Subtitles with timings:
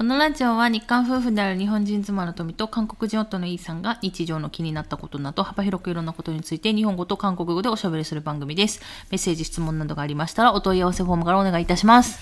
[0.00, 8.80] このラジオは日韓夫婦である日本人妻の富と韓国人夫のイーさんが日常の気になったことなど幅広くいろんなことについて日本語と韓国語でおしゃべりする番組です。
[9.10, 12.18] メッセージ、質問などがありましたらお問い合わせフォームからお願いいたします。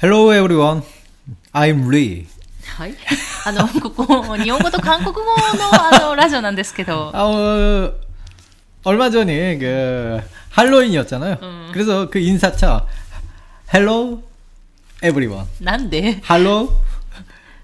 [0.00, 0.82] Hello everyone.
[1.54, 2.26] I'm Lee.
[2.76, 2.94] はい。
[3.46, 5.32] あの、こ こ、日本語と韓国語の
[5.72, 7.92] あの、ラジオなんですけど、 아, 어,
[8.84, 10.20] 얼마 전에 그
[10.50, 11.38] 할로윈이었잖아요.
[11.42, 11.70] 음.
[11.72, 12.86] 그래서 그 인사차
[13.72, 14.22] Hello
[15.02, 15.46] everyone.
[15.60, 16.20] なんで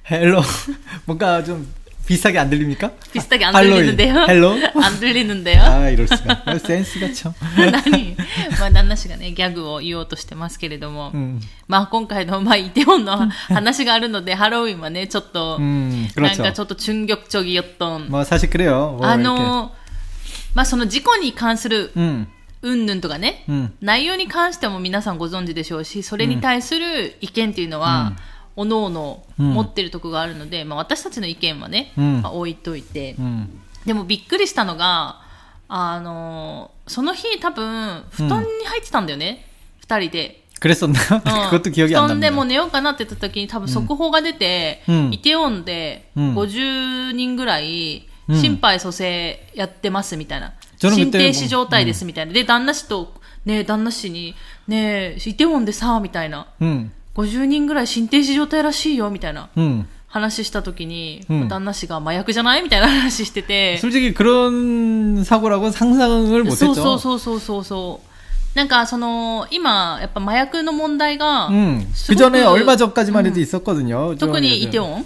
[0.04, 0.40] Hello.
[0.40, 0.42] Hello.
[1.06, 1.72] 뭔가 좀
[2.06, 2.90] 비슷하게 안 들립니까?
[3.12, 4.26] 비슷하게안 들리는데요?
[4.28, 4.56] Hello.
[4.82, 5.62] 안 들리는데요?
[5.62, 6.42] 아, 이럴 수가.
[6.58, 7.32] 센스가 참.
[7.56, 8.16] 何
[8.58, 11.40] まあ、旦那氏がね、ギャグを言おうとしてますけれども、 음.
[11.68, 16.42] まあ、今回の、まあ、イテウォンの話があるので、ハロウィンはね、ちょっと、 음, なん 그렇죠.
[16.42, 18.96] かちょっと충격적이었던、 뭐 사실 그래요.
[18.98, 19.22] 뭐 あ 이렇게.
[19.22, 19.72] の、
[20.54, 22.26] まあ、その事故に関する、 음.
[22.62, 23.72] うんぬんとかね、 음.
[23.80, 28.14] 内容に関しても皆さんご存知でしょうし、それに対する意見っていうのは、
[28.56, 33.46] おのおの持ってるとこがあるので、まあ、私たちの意見はね、うんまあ、置いといて、 음.
[33.86, 35.20] でもびっくりしたのが、
[35.68, 39.46] あの、その日多分、布団に入ってたんだよね、
[39.80, 40.36] 二、人で。
[40.60, 40.90] 그랬었나?
[40.90, 42.42] うん 그것도 기억이 안 布団でも 납니다.
[42.42, 50.52] う寝ようかなって言った時に多分速報が出て、うんイテウォンでうん50人ぐらいうん心肺蘇生やってますみたいな。
[50.78, 52.32] 저는 心 그때 停止状態ですみたいな。
[52.34, 53.14] で、旦那氏と、
[53.46, 54.34] ねえ、旦那氏に、
[54.68, 56.46] ねえ、イテウォンでさ、みたいな。
[57.14, 57.20] 음.
[57.22, 59.86] 50人ぐらい心停止状態らしいよ、みたいな 음.
[60.08, 63.78] 話した時に、うん旦那氏が麻薬じゃないみたいな話してて。
[63.78, 66.74] 솔직히 그런 사고라고 상상을 そう 못했죠.
[66.74, 68.10] そうそうそうそうそう。
[68.58, 74.16] なんか、その、今、やっぱ麻薬の問題が、 음, す 그 ごく 전에 얼마 전까지만 해도 있었거든요.
[74.16, 75.04] 좀 特に 이제- イテウォン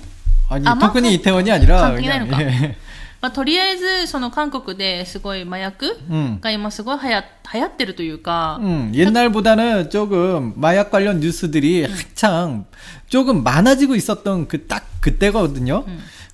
[0.49, 2.41] 아니, 아, 막特に 그- 이태원이 아니라 관계 그냥 나는 거.
[2.43, 2.77] 예.
[3.21, 6.41] まあ、とりあえず、その韓国ですごい麻薬 음.
[6.43, 7.23] が今すごい流行
[7.55, 12.67] 流行ってるというか、 음, 옛날보다는 조금 마약 관련 뉴스들이 한창
[13.09, 15.85] 조금 많아지고 있었던 그 딱 그때거든요.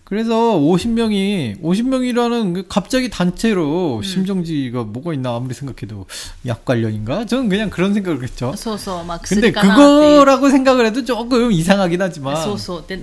[0.04, 6.06] 그래서 50명이 50명이라는 그 갑자기 단체로 심정지가 뭐가 있나 아무리 생각해도
[6.46, 7.26] 약 관련인가?
[7.26, 8.52] 저는 그냥 그런 생각을 했죠.
[8.56, 10.24] そうそう、まあ、 근데 薬かなっていう。
[10.24, 12.84] 그거라고 생각을 해도 조금 이상하긴 하지만 そうそう。
[12.88, 12.98] で、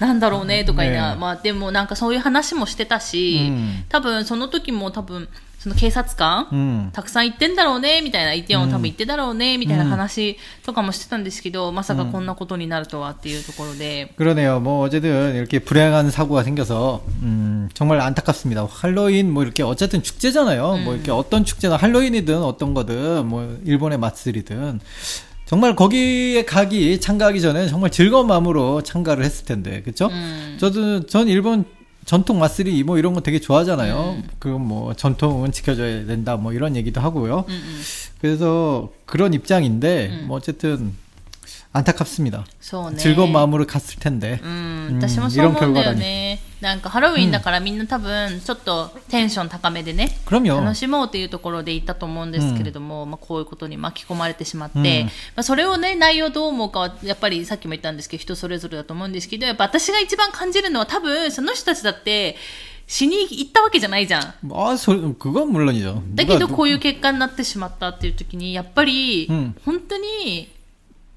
[0.00, 5.28] なんだろうねとか言いながらねまあでもなんかそういう話もしてたし、うん多分その時も多分、
[5.58, 6.90] その警察官、 음.
[6.92, 14.60] たくさん行ってんだろうね、みたいな、イテウォン多分行ってだろうね、みたいな話とかもしてたんですけど、まさかこんなことになるとはっていうところで、 그러네요.
[14.60, 18.68] 뭐 어쨌든 이렇게 불행한 사고가 생겨서 음, 정말 안타깝습니다.
[18.70, 20.78] 할로윈 뭐 이렇게 어쨌든 축제잖아요.
[20.84, 24.78] 뭐 이렇게 어떤 축제나 할로윈이든 어떤 거든 뭐 일본의 맛들이든
[25.45, 30.57] 정말 거기에 가기 참가하기 전에 정말 즐거운 마음으로 참가를 했을 텐데 그쵸 음.
[30.59, 31.65] 저도 전 일본
[32.05, 34.17] 전통 마쓰리 뭐 이런 거 되게 좋아하잖아요.
[34.17, 34.29] 음.
[34.39, 37.45] 그뭐 전통은 지켜줘야 된다 뭐 이런 얘기도 하고요.
[37.47, 37.81] 음음.
[38.19, 40.27] 그래서 그런 입장인데 음.
[40.27, 40.93] 뭐 어쨌든
[41.72, 42.44] 안타깝습니다.
[42.60, 42.98] そうね。
[42.98, 44.40] 즐거운 마음으로 갔을 텐데.
[44.42, 46.40] うん、私もそう思うんだよね。
[46.60, 50.60] なんかハロウィンだからみんな多分ちょっとテンション高めでね、 그럼요.
[50.60, 62.36] 楽しもうというところで行ったと思うんですけれども、まあこういうことに巻き込まれてしまって、うんまあそれをね、内容どう思うかは、やっぱりさっきも言ったんですけど、人それぞれだと思うんですけど、やっぱ私が一番感じるのは多分その人たちだって
[62.88, 64.22] 死に行ったわけじゃないじゃん。
[64.50, 66.02] 아, 소, 그건 물론이죠.
[66.14, 70.50] だけど 누가 こういう結果になってしまったっていう時に、やっぱりうん、本当に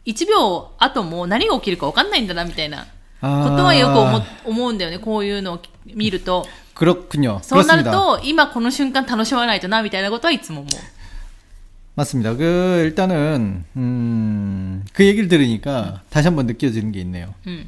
[0.06, 2.88] 1秒後も何が起きるか分かんないんだなみたいな。
[3.22, 6.46] 아, ことはよく思思うんだよね、こういうのを見ると。
[6.74, 7.40] 그렇군요.
[7.44, 7.92] そうなる 그렇습니다.
[7.92, 10.74] と、今この瞬間楽しまないとな、みたいなことはいつも思う。
[11.96, 12.34] 맞습니다.
[12.36, 17.34] 그 일단은 음, 그 얘기를 들으니까 다시 한번 느껴지는 게 있네요.
[17.46, 17.68] うん。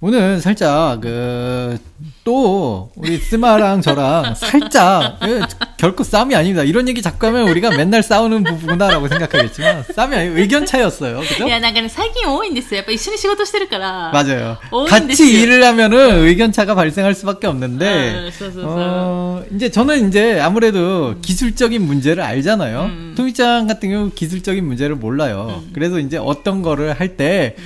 [0.00, 1.78] 오늘 살짝 그
[2.24, 5.40] 또 우리 스마랑 저랑 살짝 그
[5.76, 6.62] 결코 싸움이 아닙니다.
[6.62, 11.18] 이런 얘기 자꾸 하면 우리가 맨날 싸우는 부분이다라고 생각하겠지만 싸움이 아니고 의견 차이였어요.
[11.20, 11.46] 그죠?
[11.46, 12.78] いや、なんかね、最近多いんですよ。
[12.78, 14.12] やっぱ一緒に仕事してるから。
[14.12, 14.56] 맞아요.
[14.70, 15.08] 어울린댔어요.
[15.08, 18.60] 같이 일을 하면은 의견 차가 발생할 수밖에 없는데, 아, 쏘쏘쏘.
[18.68, 22.82] 어, 이제 저는 이제 아무래도 기술적인 문제를 알잖아요.
[22.84, 23.14] 음.
[23.16, 25.62] 토미짱 같은 경우 기술적인 문제를 몰라요.
[25.74, 27.56] 그래서 이제 어떤 거를 할 때,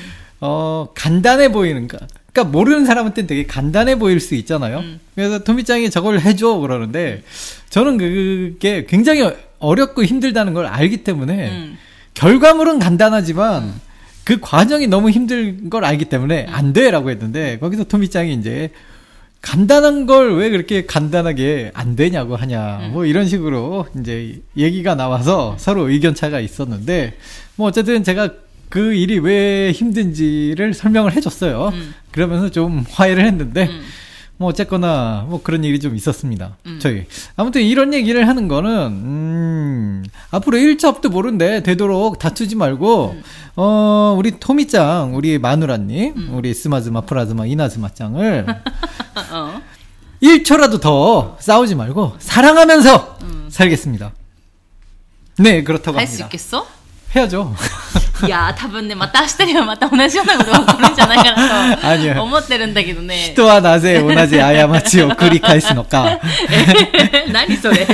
[0.41, 1.99] 어, 간단해 보이는가.
[2.32, 4.80] 그러니까 모르는 사람한테는 되게 간단해 보일 수 있잖아요.
[4.80, 5.00] 음.
[5.16, 7.24] 그래서 토미짱이 저걸 해줘 그러는데,
[7.70, 9.30] 저는 그게 굉장히
[9.60, 11.78] 어렵고 힘들다는 걸 알기 때문에, うん。
[12.14, 13.74] 결과물은 간단하지만
[14.24, 18.70] 그 과정이 너무 힘든 걸 알기 때문에 안 돼라고 했는데 거기서 토미짱이 이제
[19.42, 25.90] 간단한 걸 왜 그렇게 간단하게 안 되냐고 하냐 뭐 이런 식으로 이제 얘기가 나와서 서로
[25.90, 27.18] 의견 차가 있었는데
[27.56, 28.30] 뭐 어쨌든 제가
[28.72, 31.70] 그 일이 왜 힘든지를 설명을 해줬어요.
[31.74, 31.94] 음.
[32.12, 33.82] 그러면서 좀 화해를 했는데, 음.
[34.38, 36.58] 뭐 어쨌거나 뭐 그런 일이 좀 있었습니다.
[36.66, 36.80] 음.
[36.82, 43.24] 저희 아무튼 이런 얘기를 하는 거는 음, 앞으로 1차 업도 모른데 되도록 다투지 말고 음.
[43.56, 46.30] 어 우리 토미짱, 우리 마누라님, 음.
[46.34, 48.48] 우리 스마즈마 프라즈마 이나즈마짱을
[49.32, 49.62] 어.
[50.24, 53.48] 1초라도 더 싸우지 말고 사랑하면서 음.
[53.52, 54.12] 살겠습니다.
[55.38, 56.18] 네 그렇다고 할 합니다.
[56.18, 56.66] 할 수 있겠어?
[57.15, 57.55] 해야죠.
[58.27, 63.33] いやー、多分ね、また明日にはまた同 じようなことが起こるんじゃないかなあいやと思ってるんだけどね。
[63.33, 66.19] 人はなぜ同じ過ちを繰り返すのか。
[66.49, 67.87] え何それ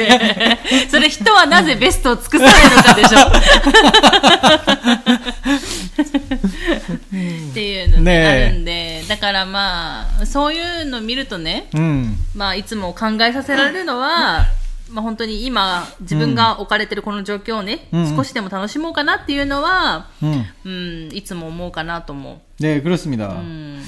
[0.89, 3.19] それ人はなぜベストを尽くさないのかでしょ
[7.51, 12.17] っていうのねえねあるんで、だからまあ、そういうの見るとね、うん。
[12.35, 14.47] まあ、いつも考えさせられるのは、
[14.91, 20.45] まあ、本当に今、自分が置かれてるこの状況をね、うん少しでも楽しもうかなっていうのは、 음.
[20.65, 22.83] うん、いつも思うかなと思 네, う。
[22.83, 23.29] 그렇습니다.
[23.29, 23.83] うん、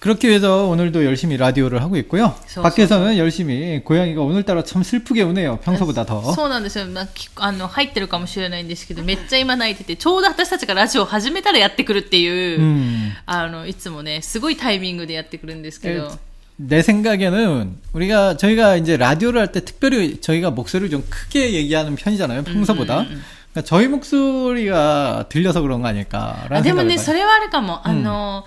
[0.00, 2.34] 그렇게 해서 오늘도 열심히 라디오를 하고 있고요.
[2.48, 5.58] 소- 밖에서는 열심히 고양이가 오늘따라 참 슬프게 우네요.
[5.62, 6.32] 평소보다 더.
[6.34, 13.12] そうなんですよ、まあ、きあの入ってるかもしれないんですけどめっちゃ今泣いててちょうど私たちがラジオを始めたらやってくるっていう、 음.
[13.26, 16.18] あのいつもねすごいタイミングでやってくるんですけど、
[16.56, 22.42] 내 생각에는 우리가 저희가 이제 라디오를 할 때 특별히 저희가 목소리를 좀 크게 얘기하는 편이잖아요.
[22.44, 23.04] 평소보다.
[23.04, 26.98] 그러니까 저희 목소리가 들려서 그런 거 あ 아닐까라는 でも 생각을 ね 해봐요.
[27.04, 28.44] それはあるかも、あの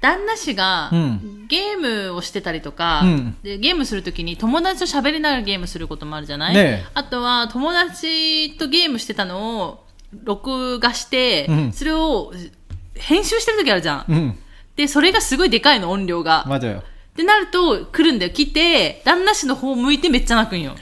[0.00, 9.84] 旦那氏がうんゲームをしてたりとか、うんでゲームするときに友達と喋りながらゲームすることもあるじゃない、ねあとは友達とゲームしてたのを
[10.22, 12.32] 録画して、うんそれを
[12.94, 14.34] 編集してるときあるじゃん、 음,
[14.76, 16.82] でそれがすごいでかいの音量が 맞아요.
[17.12, 18.32] ってなると、来るんだよ。
[18.32, 20.74] 来て、旦那氏の方向いてめっちゃ泣くんよ。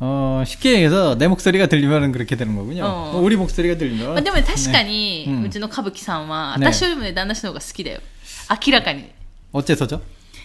[0.00, 2.84] 어, 쉽게 얘기해서 내 목소리가 들리면 그렇게 되는 거군요.
[2.84, 3.12] 어.
[3.14, 8.00] 어, 우리 목소리가 들리면 まあ、でもね確かに、ねうんうちの歌舞伎さんは、ね私よりもね、旦那氏の方が好きだよ。
[8.66, 9.04] 明らかに。
[9.52, 10.00] 어째서죠?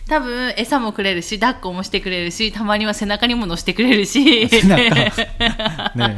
[0.07, 4.47] 多分、餌もくれるし、抱っこもしてくれるし、たまには背中にも乗せてくれるし。
[4.47, 6.15] 네,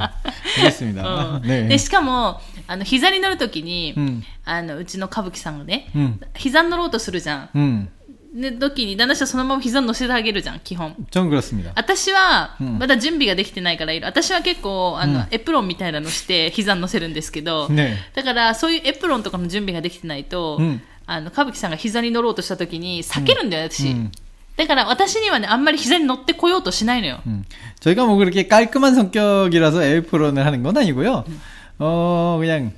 [0.57, 1.01] 알겠습니다.
[1.01, 1.67] うん 네.
[1.69, 7.49] で、しかも、あの、膝に乗るときに、うんあの、うちの歌舞伎さんがね、うん膝に乗ろうとするじゃん。
[7.55, 7.87] 음,
[8.33, 10.95] で、時に旦那氏はそのまま膝に乗せてあげるじゃん、基本。
[11.11, 11.71] 전 그렇습니다.
[11.75, 14.05] 私は、うんまだ準備ができてないからいる。
[14.05, 23.87] 私は結構、あの、うんエプロンみたいなのして、膝に乗せるんですけど、ねだから、そういうエプロンとかの準備ができてないと、うんあの、歌舞伎さんが膝に乗ろうとした時に、避けるんだよ、私。
[23.87, 24.11] うん
[24.57, 27.21] だから、私にはね、あんまり膝に乗ってこようとしないのよ。
[27.25, 27.45] 음.
[27.79, 31.23] 저희가 뭐 그렇게 깔끔한 성격이라서 에이프론을 하는 건 아니고요.
[31.79, 32.73] 어, 그냥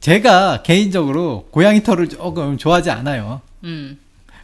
[0.00, 3.42] 제가 개인적으로 고양이 털을 조금 좋아하지 않아요.
[3.62, 3.98] うん。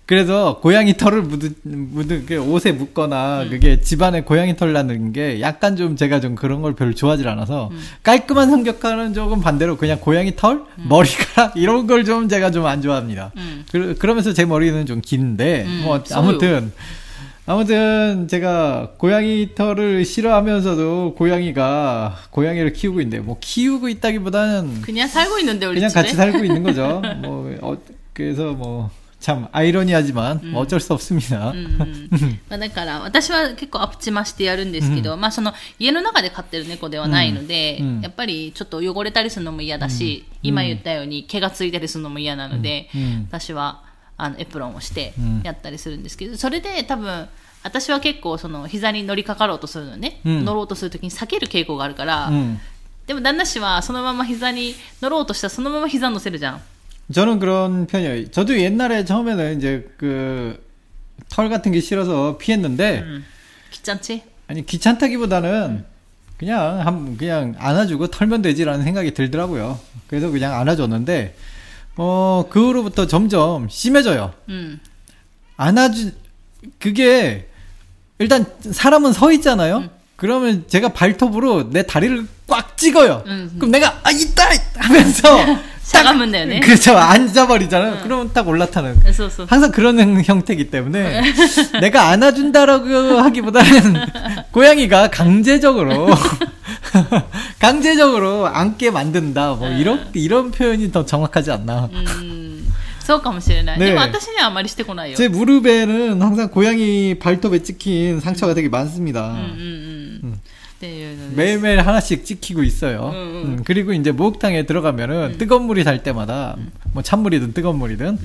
[0.07, 5.75] 그래서 고양이 털을 묻은, 묻은 그 옷에 묻거나 그게 집안에 고양이 털 나는 게 약간
[5.75, 7.72] 좀 제가 좀 그런 걸 별로 좋아하지 않아서
[8.04, 13.31] 깔끔한 성격과는 조금 반대로 그냥 고양이 털, 머리카락 이런 걸 좀 제가 좀 안 좋아합니다.
[13.38, 13.66] 음.
[13.72, 16.04] 그, 그러면서 제 머리는 좀 긴데 음, 뭐.
[16.13, 16.72] 아무튼
[17.48, 25.66] 아무튼 제가 고양이 털을 싫어하면서도 고양이가 고양이를 키우고 있는데 뭐 키우고 있다기보다는 그냥 살고 있는데,
[25.68, 26.02] 우리 그냥 집에.
[26.02, 27.02] 같이 살고 있는 거죠.
[27.22, 27.78] 뭐 어,
[28.13, 28.90] 그래서 뭐
[29.25, 31.50] 참 아이러니하지만 뭐 어쩔 수 없습니다.
[31.50, 43.82] うんうんまあだから私は結構アプチマしてやるんですけど、まあその家の中で飼ってる猫ではないので、うんうんやっぱりちょっと汚れたりするのも嫌だし、今言ったように毛がついたりするのも嫌なので、うん私は
[44.17, 47.28] あのエプロンをしてうんやったりするんですけど、それで多分
[47.62, 52.56] 私は結構その膝に乗りかかろうとするのね、うん乗ろうとするときに避ける傾向があるから、 음.
[53.06, 56.62] でも旦那氏はそのまま膝に乗ろうとしたらそのまま膝に乗せるじゃん。
[57.14, 58.31] 저는 그런 편이에요.
[58.31, 60.66] 저도 옛날에 처음에는 이제 그
[61.30, 63.26] 털 같은 게 싫어서 피했는데 음.
[63.71, 64.24] 귀찮지?
[64.47, 65.85] 아니 귀찮다기보다는
[66.38, 69.80] 그냥 한 그냥 안아주고 털면 되지라는 생각이 들더라고요.
[70.07, 71.35] 그래서 그냥 안아줬는데
[71.97, 74.33] 어 그 후로부터 점점 심해져요.
[74.50, 74.80] 음.
[75.57, 76.12] 안아주
[76.80, 77.47] 그게
[78.19, 79.78] 일단 사람은 서 있잖아요.
[79.80, 79.90] 음.
[80.16, 83.24] 그러면 제가 발톱으로 내 다리를 꽉 찍어요.
[83.26, 83.59] 음, 음.
[83.59, 85.38] 그럼 내가 아 있다 하면서
[85.84, 86.60] 샤가면 되네.
[86.60, 88.00] 그렇죠 앉아버리잖아요.
[88.05, 89.00] 그러면 딱 올라타는.
[89.12, 89.46] そうそう。
[89.48, 91.22] 항상 그런 형- 형태이기 때문에
[91.81, 93.96] 내가 안아준다라고 하기보다는
[94.53, 96.08] 고양이가 강제적으로
[97.58, 101.89] 강제적으로 앉게 만든다 뭐 이런 이런 표현이 더 정확하지 않나.
[101.93, 102.50] うん
[103.03, 103.79] そうかもしれない。
[103.79, 105.17] ねでも私にはあまりしてこないよ。
[105.17, 109.31] 제 무릎에는 항상 고양이 발톱에 찍힌 상처가 되게 많습니다.
[109.31, 110.27] うんう
[110.74, 110.77] んうん。
[110.77, 113.10] っていうので 매일매일 하나씩 찍히고 있어요.
[113.10, 113.43] 음, 음.
[113.58, 116.56] 음, 그리고 이제 목욕탕에 들어가면은 뜨거운 물이 달 때마다
[116.93, 118.19] 뭐 찬물이든 뜨거운 물이든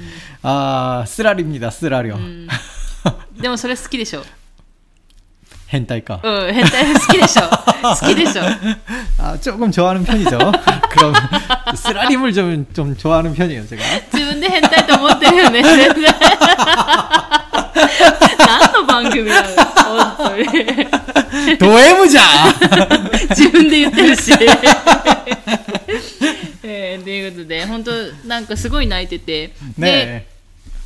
[0.43, 1.69] 아 쓰라리입니다.
[1.69, 2.15] 쓰라려.
[2.15, 2.47] うん
[3.39, 4.23] でもそれ好きでしょ。
[5.71, 6.21] 헨타이까.
[6.23, 7.41] うん、変態好きでしょ。
[7.49, 8.43] 好きでしょ。
[9.19, 10.37] 아 조금 좋아하는 편이죠.
[10.89, 11.13] 그럼
[11.75, 13.67] 쓰라림을 좀 좀 좋아하는 편이에요.
[13.67, 13.83] 제가.
[14.13, 15.61] 自分で変態と思ってるよね、
[19.09, 19.33] 全然。
[19.33, 20.45] 何の それ
[21.57, 22.19] 도해무자!
[23.29, 24.31] 自分で言ってるし。
[26.63, 27.91] えー、ということで、本当
[28.27, 29.53] なんかすごい泣いてて。
[29.77, 30.25] で、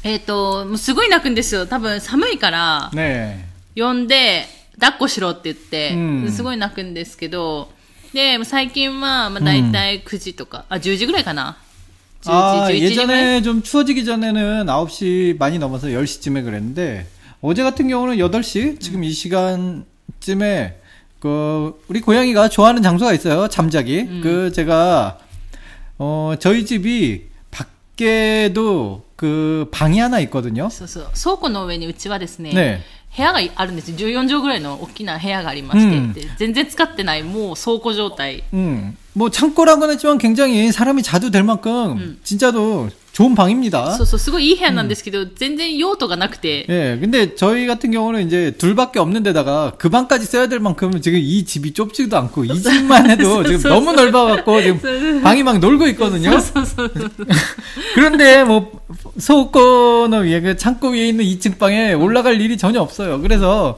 [0.03, 0.09] 네.
[0.11, 1.65] えっ、と、もうすごい泣くんですよ。
[1.65, 3.35] 多分寒いから、 네.
[3.75, 4.45] 呼んで、
[4.79, 5.97] 抱っこしろって言って、う
[6.27, 7.69] んすごい泣くんですけど、
[8.13, 11.57] で、最近は、まあ大体9時とか、あ、10時ぐらいかな。
[12.23, 13.23] 10 아, 時、11時ぐらい。
[13.23, 17.05] 예전에 좀 추워지기 전에는 9시 많이 넘어서 10시쯤에 그랬는데,
[17.43, 18.79] 어제 같은 경우는 8시?
[18.79, 20.79] 지금 이 시간쯤에,
[21.19, 23.47] 그, 우리 고양이가 좋아하는 장소가 있어요.
[23.47, 24.05] 잠자기.
[24.21, 25.19] 그, 제가,
[25.97, 30.69] 어, 저희 집이 밖에도 그 방이 하나 있거든요.
[30.69, 31.07] そうそう。
[31.13, 32.85] 倉庫の上にうちはですね、ね
[33.15, 33.91] 部屋があるんです。
[33.91, 38.43] 14畳ぐらいの大きな部屋がありまして、うんで全然使ってない、もう倉庫状態。
[38.53, 43.91] 음, 뭐 창고라고는 했지만 굉장히 사람이 자도 될 만큼 진짜로 좋은 방입니다.
[43.95, 51.01] そうそう、すごいいい部屋なんですけど、全然用途がなくて、 예, 근데 저희 같은 경우는 이제 둘밖에 없는 데다가 그 방까지 써야 될 만큼
[51.01, 55.87] 지금 이 집이 좁지도 않고 이 집만 해도 지금 너무 넓어갖고 지금 방이 막 놀고
[55.89, 56.31] 있거든요.
[56.39, 57.27] そうそうそう。
[57.95, 58.71] 그런데 뭐
[59.17, 63.19] 소고는 위에 그 창고 위에 있는 2층 방에 올라갈 일이 전혀 없어요.
[63.21, 63.77] 그래서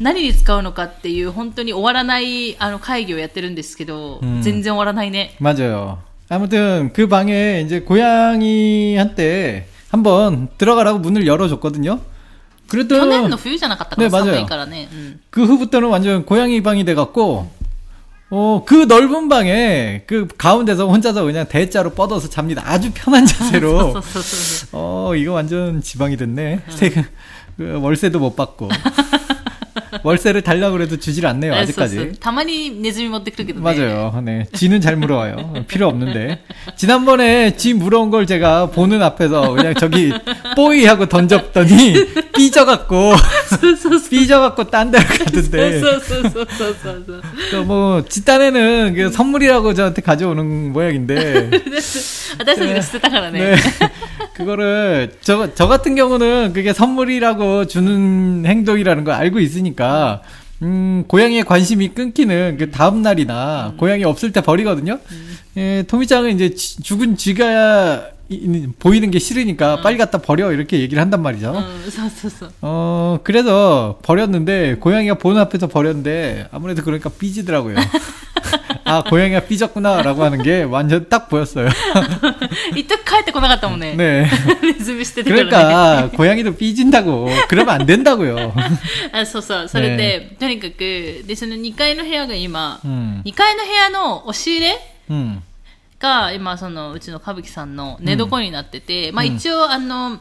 [0.00, 5.36] 何に使うのかっていう本当に終わらないあの会議をやってるんですけど、うん全然終わらないね。
[5.40, 5.98] 맞아요.
[6.28, 12.00] 아무튼 그 방에 이제 고양이한테 한번 들어가라고 문을 열어줬거든요.
[12.68, 14.88] 去 그랬더니 年の冬じゃなかったかな、ね맞아요 寒いからね。
[14.92, 15.20] うん。
[15.30, 17.50] 그 후부터는 완전 고양이 방이 돼갖고,
[18.30, 22.62] 어, 그 넓은 방에 그 가운데서 혼자서 그냥 대자로 뻗어서 잡니다.
[22.64, 23.92] 아주 편한 そう 자세로.
[23.92, 24.68] そうそうそう。
[24.72, 26.60] 어, 이거 완전 지방이 됐네.
[26.70, 26.90] 세,
[27.56, 28.70] 그 월세도 못 받고.
[30.02, 32.20] 월세를 달라고 그래도 주질 않네요, えそうそう 아직까지.
[32.20, 33.64] たまにネズミ持ってくるけどね。
[33.64, 34.20] 맞아요.
[34.24, 34.46] 네.
[34.52, 35.64] 지는 잘 물어와요.
[35.68, 36.42] 필요 없는데.
[36.76, 40.12] 지난번에 지 물어온 걸 제가 보는 앞에서 그냥 저기
[40.56, 41.94] 뽀이 하고 던졌더니
[42.34, 43.14] 삐져갖고,
[43.60, 44.10] そうそうそう。
[44.10, 45.80] 삐져갖고 딴 데로 가던데.
[45.80, 47.22] そうそうそうそうそうそう。
[47.50, 51.50] 또 뭐, 집단에는 그 선물이라고 저한테 가져오는 모양인데.
[51.54, 53.40] 私たちが知ってたからね。
[53.40, 53.56] 네.
[54.39, 60.21] 그거를 저, 저 같은 경우는 그게 선물이라고 주는 행동이라는 걸 알고 있으니까
[60.61, 63.77] 음, 고양이에 관심이 끊기는 그 다음 날이나 음.
[63.77, 64.99] 고양이 없을 때 버리거든요.
[65.11, 65.37] 음.
[65.57, 68.11] 예, 토미짱은 이제 지, 죽은 쥐가
[68.79, 69.81] 보이는 게 싫으니까 어.
[69.81, 71.51] 빨리 갖다 버려 이렇게 얘기를 한단 말이죠.
[71.51, 71.79] 어,
[72.61, 77.75] 어 그래서 버렸는데 고양이가 보는 앞에서 버렸는데 아무래도 그러니까 삐지더라고요.
[78.88, 81.68] 아, 고양이가 삐졌구나라고 하는 게 완전 딱 보였어요.
[82.74, 83.94] 一時帰ってこなかったもんね。
[83.96, 84.26] 네.
[84.62, 85.50] ネズミ捨ててからね。
[85.50, 87.28] 그러니까 고양이도 삐진다고.
[87.48, 88.52] 그러면 안 된다고요.
[89.12, 89.68] あそうそう。
[89.68, 93.22] それで、とにかく、で、その2階の部屋が今、 음.
[93.24, 94.78] 2階の部屋の押し入れ
[95.10, 95.42] 음.
[95.98, 100.18] が、今、その、うちの歌舞伎さんの寝床になってて、まあ一応、あの、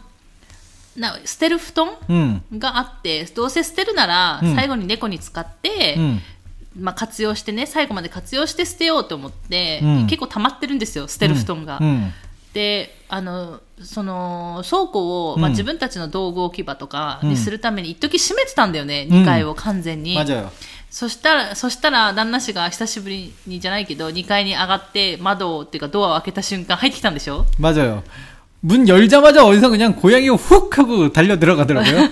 [0.96, 2.42] な、捨てる布団 음.
[2.60, 6.22] があって、どうせ捨てるならうん、最後に猫に使って、 음.
[6.80, 11.80] まあ活用してね、最後まで活用して捨てようと思って、うん結構溜まってるんですよ、捨てる布団が。
[11.80, 12.12] 음.
[12.54, 20.16] で、あの、その、倉庫を、まあ、うん自分たちの道具置き場とかにうんするために、一時閉めてたんだよね、うん2階を完全に。
[20.16, 20.50] 맞아요.
[20.92, 28.04] そしたら、そしたら、旦那氏が久しぶりにじゃないけど、2階に上がって、窓を、っていうかドアを開けた瞬間入ってきたんでしょ 맞아요.
[28.66, 32.10] 문 열자마자 어디서 그냥 고양이가 훅 하고 달려 들어가더라고요.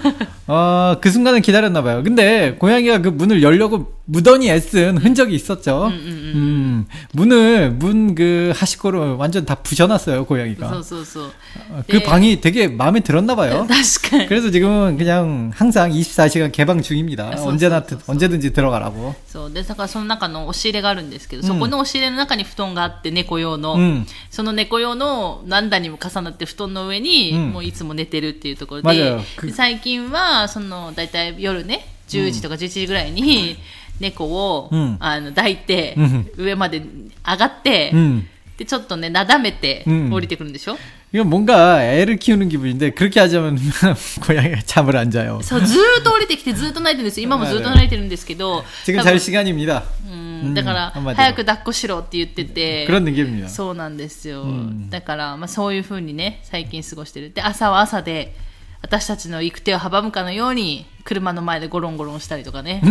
[0.47, 2.03] 어, 그 순간을 기다렸나봐요.
[2.03, 5.87] 근데 고양이가 그 문을 열려고 무던히 애쓴 흔적이 있었죠.
[5.87, 10.83] 음, 문을, 문 그 하시고로 완전 다 부셔놨어요, そう 고양이가.
[10.83, 11.31] そうそう。
[11.69, 13.67] 어, 그 방이 되게 마음에 들었나봐요.
[13.67, 14.27] 確かに。
[14.27, 17.31] 그래서 지금은 그냥 항상 24시간 개방 중입니다.
[17.33, 18.11] 아, 언제나, 소, 소, 소, 소.
[18.11, 19.15] 언제든지 들어가라고.
[19.25, 19.53] そう。
[19.53, 23.75] で、だからその中の押し入れがあるんですけど、そこの押し入れの中に布団があって、猫用の。
[23.75, 33.58] うんその猫用の何段にも重なって って布団の上に、もういつも寝てるっていうところでよくで最近はその大体夜ね10時とか11時ぐらいに
[34.00, 34.96] 猫を、うん。
[35.00, 36.30] あの抱いて、うん。
[36.36, 38.28] 上まで上がって、うん。
[38.56, 40.78] でちょっとねなだめて降りてくるんでしょ、
[41.12, 43.56] 이건 뭔가 애를 키우는 기분인데 그렇게 하자면
[44.24, 45.38] 고양이가 잠을 안 자 요.
[45.38, 49.84] 그래서ずっと降りてきてずっと泣いてるんです今もずっと泣いてるんですけど지금 잘 시간입니 다.
[50.08, 52.86] 음, だから早く抱っこしろって言ってて。
[52.86, 53.48] 그런 느낌입니 다.
[53.48, 54.44] そうなんですよ。
[54.90, 57.32] だからまあそういう風にね最近過ごしてる。
[57.32, 58.34] で朝は朝で。
[58.81, 62.81] 私たちの行く手を阻むかのように車の前でゴロンゴロンしたりとかね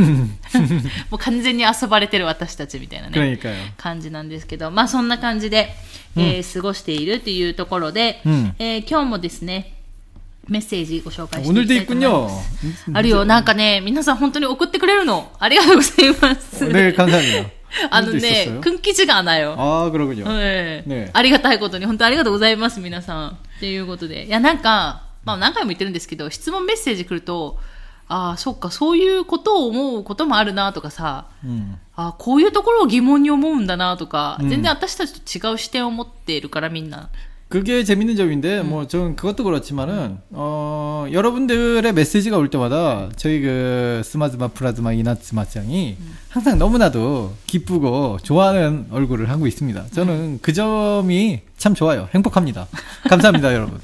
[1.10, 3.54] もう完全に遊ばれてる私たちみたいなね 그러니까요.
[3.76, 5.70] 感じなんですけどまあそんな感じで、
[6.16, 9.74] えー過ごしているというところで、うんえー今日もですね
[10.48, 12.74] メッセージご紹介してい 오늘도 きたいと思いま 있군요.
[12.74, 17.50] すあるよなんかね皆さん本当に送ってくれるのありがとうございます、 네, 감사합니다.
[17.90, 18.60] あの 오늘도 ね 있었어요?
[18.60, 20.24] 訓記事がなよ 아, 그러군요.
[20.28, 23.28] ええねありがたいことに、本当ありがとうございます、皆さん。
[23.30, 24.26] っていうことで。
[24.26, 27.58] いや、なんか、 まあ何回も言ってるんですけど、質問メッセージ来ると、
[28.08, 31.76] ああ、そっか、そういうことを思うこともあるなとかさ、 음.
[31.94, 37.08] ああ、こういうところを疑問に思うんだなとか、うん全然私たちと違う視点を持っているから、みんな。
[37.48, 44.48] 그게 재밌는 점인데, 뭐, 전 그것도 그렇지만은, 어, 여러분들의 메시지가 올 때마다 저희 그 스마즈마
[44.48, 45.96] 프라즈마 이나츠마짱이
[46.28, 49.86] 항상 너무나도 기쁘고 좋아하는 얼굴을 하고 있습니다.
[49.92, 52.08] 저는 그 점이 참 좋아요.
[52.14, 52.68] 행복합니다.
[53.08, 53.80] 감사합니다, 여러분.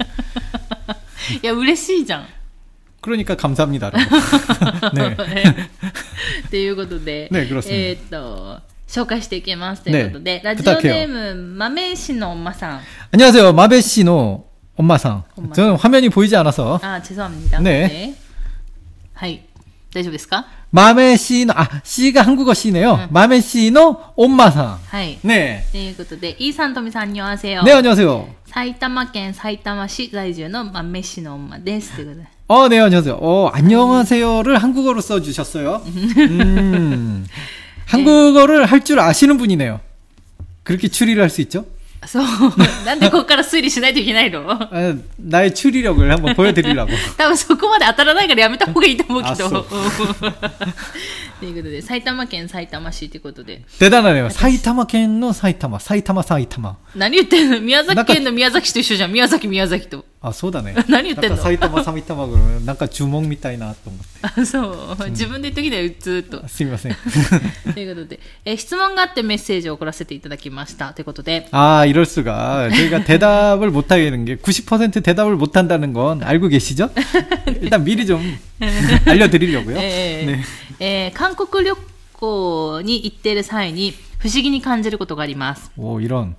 [1.41, 2.25] いや、嬉しいじゃん。
[3.01, 3.91] 그러니까 감사합니다.
[4.93, 5.15] 네.
[6.47, 12.81] っていうことで、ねグロスにえーっと、紹介していきますということで、ねラジオネーム、豆石のおんまさん。
[13.11, 13.53] 안녕하세요.
[13.53, 14.45] 마베씨노
[14.75, 15.23] 엄마상.
[15.37, 15.53] 엄마.
[15.53, 17.59] 저는 화면이 보이지 않아서 あ、죄송합니다。
[17.59, 18.15] ね
[19.13, 19.43] はい。
[19.93, 23.07] 大丈夫ですか 마메씨노 아 씨가 한국어 씨네요.
[23.11, 24.77] 마메씨노 엄마상.
[24.89, 25.17] はい。
[25.23, 25.63] 네.
[25.71, 27.63] ということで、イーさんとみさん、にわせよ。
[27.63, 28.27] 네 안녕하세요.
[28.47, 31.93] 埼玉県埼玉市在住の豆氏の女です。
[31.95, 32.27] ということで。
[32.49, 33.17] 어, 네, 안녕하세요.
[33.19, 35.81] 어, 안녕하세요를 한국어로 써주셨어요.
[35.85, 37.25] 음,
[37.85, 39.79] 한국어를 할 줄 아시는 분이네요.
[40.63, 41.65] 그렇게 추리를 할 수 있죠?
[42.05, 42.23] そう。
[42.85, 46.91] なんでここから推理しないといけないの 아, 나의 추리력을 한번 보여드리려고.
[47.17, 49.33] 多分そこまで当たらないからやめた方がいいと思うけど。
[49.33, 49.65] あそう
[51.39, 53.63] ということで、埼玉県埼玉市ということで。
[53.79, 54.29] 대단하네요.
[54.29, 56.75] 사이타마 켄노 사이타마, 사이타마 사이타마.
[56.95, 59.11] 何言ってんの宮崎県の宮崎市と一緒じゃん。
[59.11, 60.05] 宮崎宮崎と。
[60.22, 60.74] あそうだね。
[60.88, 61.36] 何言ってんの？
[61.36, 64.06] 埼玉さみたまごのなんか呪文みたいなと思って。
[64.40, 66.46] あそう、うん、自分で言っときたよずっと。
[66.48, 66.94] すみません。
[67.74, 68.20] ということで。
[68.44, 70.92] え質問があってメッセージを送らせていただきました。
[70.92, 71.48] ということで。
[71.50, 76.88] あ아이럴수가저희가대답을못하게되는게90%대답을 못한다는 건 알고 계시 죠?
[77.46, 78.22] 일단 미리 좀
[78.60, 79.76] 알려드리려고 요.
[79.76, 80.38] 네.
[80.78, 81.10] 네.
[81.10, 81.74] 에, 한국旅
[82.14, 85.72] 行に行っている際に不思議に感じることがあります。
[85.76, 86.36] お이 런。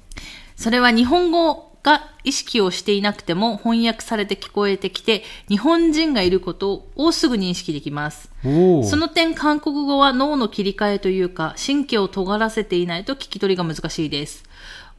[0.56, 8.30] それは日本語が意識をしていなくても翻訳されて聞こえてきて、日本人がいることをすぐ認識できます。
[8.46, 8.84] 오.
[8.86, 14.46] その点、韓国語は脳の切り替えというか、神経を尖らせていないと聞き取りが難しいです。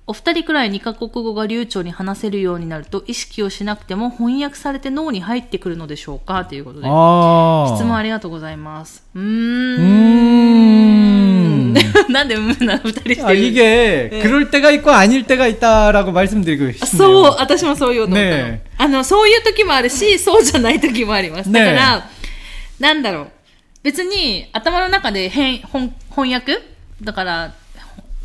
[0.07, 6.45] お二人くらい二カ国語が流暢に話せるようになると、意識をしなくても翻訳されて脳に入ってくるのでしょうか？
[6.45, 6.87] ということで。
[6.87, 7.75] 아.
[7.75, 9.03] 質問ありがとうございます。
[9.15, 9.23] うー
[11.11, 11.14] ん。
[12.14, 12.14] 음.
[12.14, 16.98] なんでうーんなの二人してる 아, 이게 그럴 때가 있고 아닐 때가 있다라고 말씀드리고 싶네요.
[16.98, 21.52] そう、私もそういうの思ったのねえあの、そういう時もあるし、そうじゃない時もあります。
[21.52, 22.10] だから、
[22.80, 23.32] なんだろう。
[23.82, 26.60] 別に頭の中で変翻翻訳
[27.02, 27.54] だから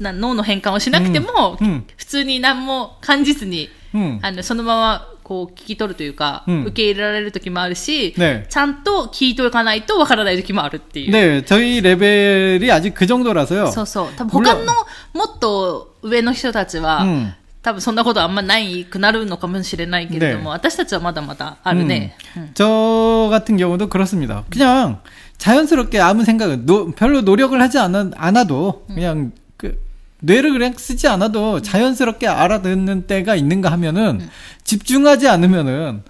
[0.00, 4.18] な脳の変換をしなくても、うんうん普通に何も感じずに、 음.
[4.22, 11.10] あのそのまま こう聞き取るというか、うん受け入れられる時もあるし、ねちゃんと聞いておかないとわからない時もあるっていう。
[11.12, 13.70] 네, 저희 레벨이 아직 그 정도라서요.
[13.72, 14.08] そうそう。
[14.16, 14.72] 多分他の
[15.14, 22.14] もっと上の人たちは、うん多分そんなことあんまないくなるのかもしれないけれども、ね私たちはまだまだあるね。
[22.36, 24.44] うん 저 같은 경우도 그렇습니다.
[24.50, 25.00] 그냥
[25.38, 29.78] 자연스럽게 아무 생각은 노- 별로 노력을 하지 않아, 않아도 그냥 그
[30.19, 34.29] 뇌를 그냥 쓰지 않아도 자연스럽게 알아듣는 때가 있는가 하면은 응.
[34.63, 36.03] 집중하지 않으면은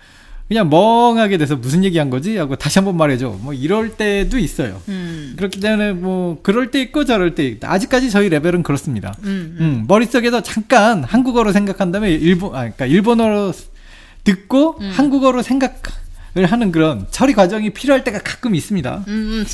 [0.49, 2.35] 그냥 멍하게 돼서 무슨 얘기한 거지?
[2.35, 3.37] 하고 다시 한번 말해줘.
[3.41, 4.81] 뭐 이럴 때도 있어요.
[4.89, 5.35] 음.
[5.37, 9.15] 그렇기 때문에 뭐 그럴 때 있고 저럴 때 있고 아직까지 저희 레벨은 그렇습니다.
[9.23, 9.63] 음, 음.
[9.63, 13.53] 음 머릿속에서 잠깐 한국어로 생각한 다음에 일본 아 그러니까 일본어로
[14.23, 14.89] 듣고 음.
[14.91, 19.03] 한국어로 생각을 하는 그런 처리 과정이 필요할 때가 가끔 있습니다.
[19.07, 19.45] 음, 음.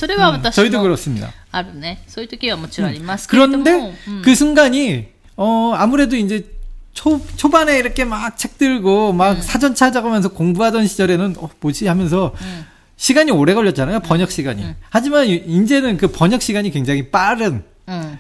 [0.48, 1.34] 음 저희도 그렇습니다.
[1.55, 2.03] あるね。
[2.07, 3.65] そういう時はもちろんありますけれども。
[3.65, 6.47] 그런데 うん 그 순간이 어 아무래도 이제
[6.95, 12.67] 초 초반에 이렇게 막 책 들고 막 사전 찾아가면서 공부하던 시절에는 어 뭐지 하면서 음.
[12.97, 14.65] 시간이 오래 걸렸잖아요 번역 시간이.
[14.91, 18.19] 하지만 이- 이제는 그 번역 시간이 굉장히 빠른 うん。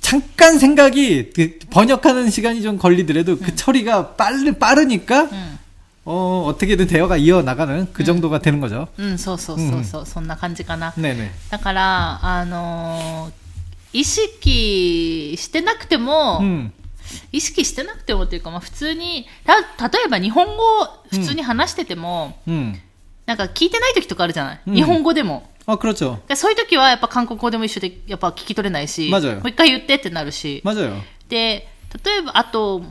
[0.00, 5.58] 잠깐 생각이 그 번역하는 시간이 좀 걸리더라도 그 처리가 빠르 빠르니까 うん。
[6.04, 8.88] 어 어떻게든 대화가 이어 나가는 그 정도가 되는 거죠.
[8.98, 10.92] うん、そうそうそうそう、そんな感じかな。
[10.96, 11.30] 네네.
[11.50, 13.46] だから、あのー
[13.92, 16.72] 意識してなくても、 음.
[17.32, 19.26] 意識してなくてもというか、まあ、普通に、
[19.78, 20.56] た例えば日本語を
[21.10, 22.74] 普通に話してても、 음.
[23.26, 25.48] なんか聞いてない時とかあるじゃない、うん日本語でも。
[25.66, 26.18] 아 그렇죠.
[26.28, 30.60] でそういう時はやっぱ韓国語でも一緒でやっぱ聞き取れないし、も맞아요 う一回言ってってなるし。
[30.64, 30.92] 맞아요.
[31.28, 31.66] で、
[32.04, 32.82] 例えば、あと、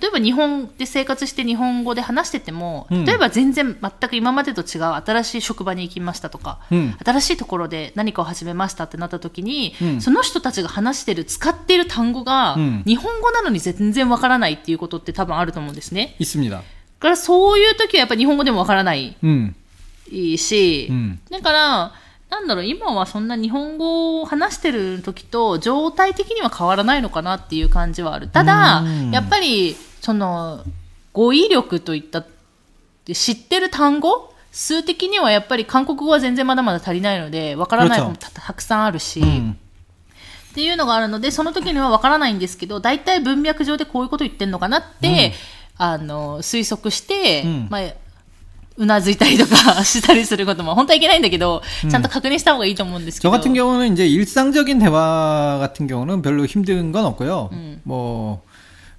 [0.00, 16.16] 例えば日本で生活して日本語で話してても、うん、例えば全然全く今までと違う新しい職場に行きましたとか、うん、新しいところで何かを始めましたってなった時に、うん、その人たちが話してる使っている単語が、日本語なのに全然わからないっていうことって多分あると思うんですね。
[16.50, 16.62] だ。
[16.98, 19.16] からそういう時はやっぱり日本語でもわからない、
[20.38, 20.90] し、
[21.30, 21.92] だから
[22.32, 28.28] なんだろう、今はそんな日本語を話してる時と状態的には変わらないのかなっていう感じはある。
[28.28, 30.64] ただうん、やっぱり、その、
[31.12, 32.24] 語彙力といった、
[33.12, 39.52] 知ってる単語数的にはやっぱり韓国語は全然まだまだ足りないので、わからないのもたたくさんあるし、 음.
[39.52, 45.34] っていうのがあるので、その時にはわからないんですけど、大体文脈上でこういうこと言ってんのかなって、
[45.76, 47.66] あの、推測して、うん。
[47.68, 47.82] まあ、
[48.77, 53.37] うなずいたりとかしたりすることも、本当はいけないんだけど、ちゃんと確認した方がいいと思うんですけ 저 ど。
[53.37, 57.49] 같은 경우는 이제 일상적인 대화 같은 경우는 별로 힘든 건 없고요.
[57.53, 57.81] 음.
[57.83, 58.43] 뭐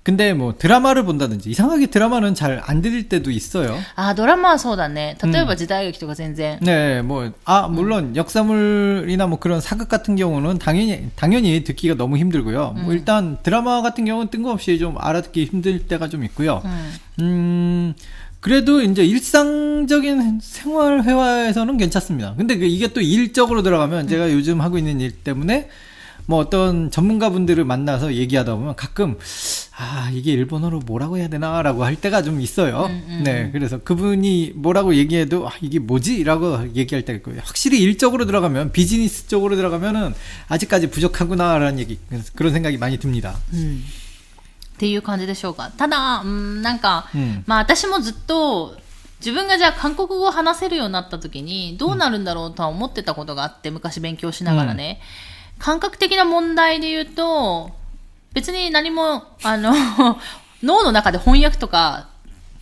[0.02, 3.76] 근데 뭐 드라마를 본다든지 이상하게 드라마는 잘 안 들릴 때도 있어요.
[3.94, 5.16] あ、ドラマはそうだね。
[5.22, 6.58] 例えば時代劇とか全然。
[6.60, 12.74] 네, 뭐, 아, 물론 역사물이나 뭐 그런 사극 같은 경우는 당연히, 당연히 듣기가 너무 힘들고요.
[12.78, 16.62] 뭐 일단 드라마 같은 경우는 뜬금없이 좀 알아듣기 힘들 때가 좀 있고요.
[16.64, 16.92] うん。
[17.20, 17.94] 음,
[18.43, 22.35] 그래도 이제 일상적인 생활 회화에서는 괜찮습니다.
[22.35, 25.69] 근데 그 이게 또 일적으로 들어가면 제가 요즘 하고 있는 일 때문에
[26.25, 29.17] 뭐 어떤 전문가분들을 만나서 얘기하다 보면 가끔
[29.77, 32.87] 아 이게 일본어로 뭐라고 해야 되나라고 할 때가 좀 있어요.
[32.89, 37.39] 음, 음, 네, 그래서 그분이 뭐라고 얘기해도 아, 이게 뭐지라고 얘기할 때가 있고요.
[37.45, 40.13] 확실히 일적으로 들어가면 비즈니스 쪽으로 들어가면은
[40.49, 41.97] 아직까지 부족하구나라는 얘기
[42.35, 43.37] 그런 생각이 많이 듭니다.
[43.53, 43.85] うん
[44.73, 45.71] っていう感じでしょうか。
[45.77, 48.77] ただ、うん、なんか、うんまあ私もずっと、
[49.19, 54.99] 自分がじゃあ韓国語を話せるようになった時に、どうなるんだろうとは思ってたことがあって、昔勉強しながらね。
[55.59, 57.71] 感覚的な問題で言うと、
[58.33, 59.73] 別に何も、あの、
[60.61, 62.07] 脳の中で翻訳とか、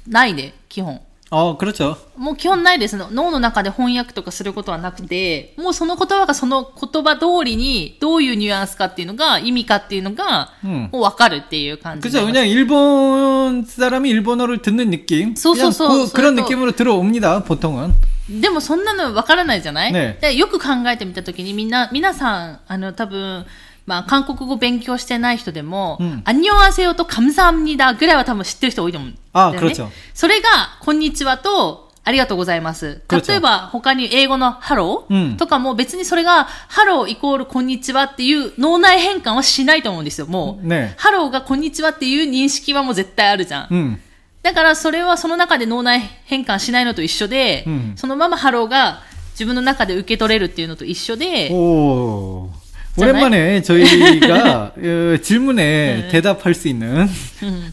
[0.08, 1.02] ないで、基本。
[1.31, 1.97] 어, 그렇죠.
[2.17, 3.09] もう基本ないですの。
[3.11, 12.21] 脳の中で翻訳とかすることはなくて、もうその言葉がその言葉通りにどういうニュアンスかっていうのが、意味かっていうのが、うんもうわかるっていう感じ 그죠.
[12.21, 15.35] にな 그냥 り 일본 사람이 일본어를 듣는 느낌.
[15.35, 17.43] 소, 그냥 소, 소, 그, 그런 소리도- 느낌으로 들어옵니다.
[17.43, 17.89] 보통은.
[17.89, 23.45] ますでもそんなのわからないじゃない、ねでよく考えてみたときにみんな、皆さん、あの、多分、
[23.87, 29.59] まあ、韓国語勉強してない人でも、うんアンニョンアセヨとカムサハムニダぐらいは多分知ってる人多いと思うんだよね。
[29.59, 30.49] あ그렇죠 それが、
[30.81, 33.03] こんにちはと、ありがとうございます。
[33.09, 40.67] 그렇죠 例えば、他に英語のハロー、うんとかも別にそれが、ハローイコールこんにちはっていう脳内変換はしないと思うんですよ、もう。
[40.67, 43.67] ねハローがこんにちはっていう認識はもう絶対あるじゃん。
[43.71, 43.99] 음.
[44.43, 52.49] だからそれはその中で脳内変換しないのと一緒で、うんそのままハローが自分の中で受け取れるっていうのと一緒で、 오.
[52.49, 52.60] 있잖아요.
[52.99, 57.09] 오랜만에 저희가 어, 질문에 대답할 수 있는
[57.43, 57.73] うん、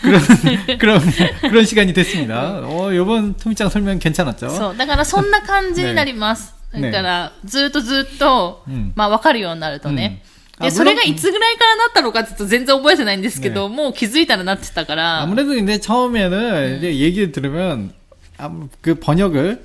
[0.00, 0.20] 그런
[0.78, 1.00] 그런
[1.50, 2.60] 그런 시간이 됐습니다.
[2.64, 4.48] 어, 이번 토미짱 설명 괜찮았죠?
[4.50, 4.76] そう。
[4.76, 6.54] だからそんな感じになります。
[6.72, 10.22] ねだから、ずっとずっと、うんまあ分かるようになるとね。
[10.28, 17.92] うんあで、それが물론いつぐらいからなったのかって言うと全然覚えてないんですけど、もう気づいたらなってたから、 아무래도 근데 처음에는 이제 얘기를 들으면
[18.38, 19.64] 아무- 그 번역을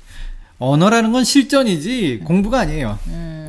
[0.60, 2.98] 언어라는 건 실전이지 공부가 아니에요.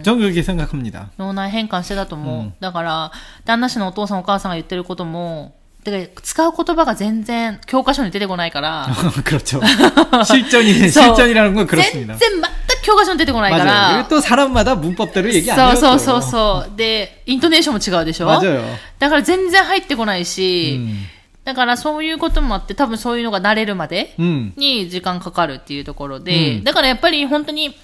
[0.04, 1.10] 전 그렇게 생각합니다.
[1.18, 2.40] 脳内変換してたと思う。
[2.40, 3.12] うんだから、
[3.46, 8.88] 旦那氏のお父さんお母さんが言ってることも、てか使う言葉が全然教科書に出てこないから、
[9.24, 9.62] 그렇죠.
[10.26, 12.18] 실전이 그래서 실전이라는 건 全 그렇습니다.
[12.18, 12.46] 然全く
[12.84, 13.66] 教科書に出てこないか 맞아요.
[13.98, 15.76] ら 그리고 、또 사람마다 문법대로 얘기 안 そう 해요.
[15.78, 16.00] そう 또.
[16.00, 16.78] そうそう。
[16.78, 18.62] で、イントネーションも違うでしょ 맞아요.
[19.00, 21.06] だから全然入ってこないし、 음.
[21.45, 27.75] だからそういうこともあって多分そういうのが慣れるまでに時間かかるっていうところで、うん、だからやっぱり本当に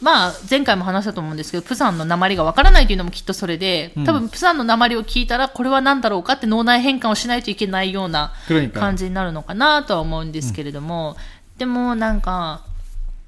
[0.00, 8.32] まあ前回も話したと思うんですけどプサンの鉛がわからないというのもきっとそれで、多分プサンの鉛を聞いたらこれは何だろうかって脳内変換をしないといけないような
[8.74, 11.16] 感じになるのかなとは思うんですけれども、
[11.54, 12.64] うん、でもなんか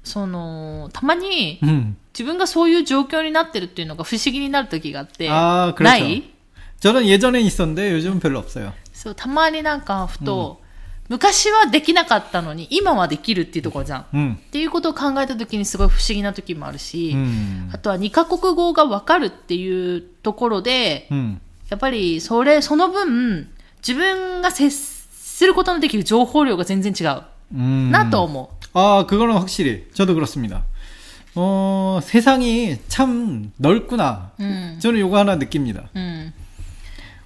[0.03, 1.59] そのたまに
[2.13, 5.27] 自分がそういう状況になってるっていうのが不思議になる時があって、
[5.83, 6.23] ない
[6.80, 8.72] 저는 예전엔 있었는데 요즘은 별로 없어요.
[8.92, 10.60] そう、たまになんかふと、
[11.08, 14.04] 昔はできなかったのに今はできるっていうところじゃん。
[14.14, 14.34] 음.
[14.34, 17.70] っていうことを考えた時にすごい不思議な時もあるし、 음.
[17.72, 21.40] あとは2カ国語がわかるっていうところで、 음.
[21.70, 23.48] やっぱりそれ、その分、
[23.86, 27.22] 自分が接 することのできる情報量が全然違う
[27.54, 27.90] 음.
[27.92, 30.64] なと思 아, 그거는 확실히 저도 그렇습니다.
[31.36, 34.32] 어, 세상이 참 넓구나.
[34.38, 34.42] う。
[34.44, 34.78] うん。
[34.80, 35.84] 저는 요거 하나 느낍니다.
[35.94, 36.32] うん。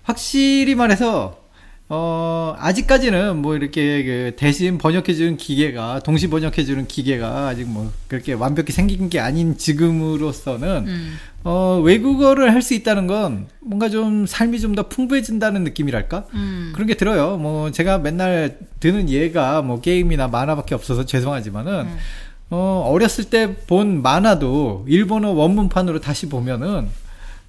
[0.06, 1.44] 확실히 말해서
[1.88, 8.72] 어, 아직까지는 뭐 이렇게 그 대신 번역해주는 기계가, 동시 번역해주는 기계가 아직 뭐 그렇게 완벽히
[8.74, 11.18] 생긴 게 아닌 지금으로서는, 음.
[11.44, 16.26] 어, 외국어를 할 수 있다는 건 뭔가 좀 삶이 좀 더 풍부해진다는 느낌이랄까?
[16.34, 16.72] 음.
[16.74, 17.38] 그런 게 들어요.
[17.38, 21.98] 뭐 제가 맨날 드는 예가 뭐 게임이나 만화밖에 없어서 죄송하지만은, 음.
[22.50, 26.88] 어, 어렸을 때 본 만화도 일본어 원문판으로 다시 보면은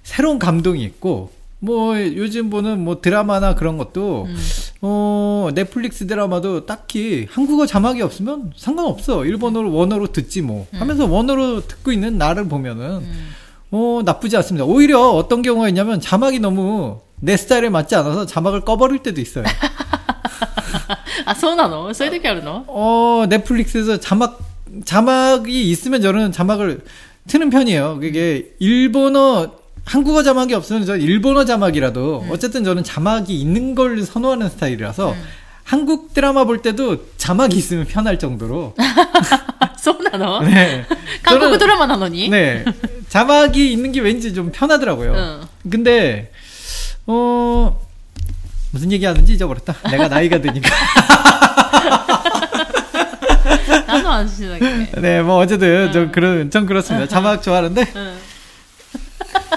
[0.03, 4.36] 새로운 감동이 있고, 뭐 요즘 보는 뭐 드라마나 그런 것도 음.
[4.80, 11.92] 어 넷플릭스 드라마도 딱히 한국어 자막이 없으면 상관없어 일본어로 원어로 듣지 뭐 하면서 원어로 듣고
[11.92, 13.42] 있는 나를 보면은 うん。
[13.74, 18.98] 어 나쁘지 않습니다 오히려 어떤 경우가 있냐면 자막이 너무 내 스타일에 맞지 않아서 자막을 꺼버릴
[19.02, 19.44] 때도 있어요
[21.24, 24.40] あ、そうなのそういう時あるの 어, 넷플릭스에서 자막,
[24.84, 26.82] 자막이 있으면 저는 자막을
[27.28, 27.98] 트는 편이에요.
[28.00, 29.52] 그게 일본어,
[29.87, 32.31] 한국어 자막이 없으면 저 일본어 자막이라도 음.
[32.31, 35.23] 어쨌든 저는 자막이 있는 걸 선호하는 스타일이라서 음.
[35.63, 38.75] 한국 드라마 볼 때도 자막이 있으면 편할 정도로.
[39.79, 40.41] 소나노?
[40.41, 40.85] 네.
[41.23, 42.27] 한국 드라마 나노니?
[42.29, 42.65] 네.
[43.07, 45.13] 자막이 있는 게 왠지 좀 편하더라고요.
[45.13, 45.41] 응.
[45.69, 46.31] 근데,
[47.05, 47.79] 어,
[48.71, 49.75] 무슨 얘기 하는지 잊어버렸다.
[49.89, 50.69] 내가 나이가 드니까.
[53.87, 54.91] 나도 안 시작해.
[54.99, 55.91] 네, 뭐 어쨌든 응.
[55.93, 56.11] 좀 어.
[56.11, 57.07] 그런, 좀 그렇습니다.
[57.07, 57.93] 자막 좋아하는데.
[57.95, 58.17] 응.